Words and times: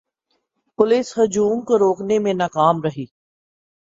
police 0.79 1.17
ہجوم 1.17 1.61
کو 1.61 1.77
روکنے 1.79 2.19
میں 2.19 2.33
ناکام 2.33 2.81
رہی 2.81 3.05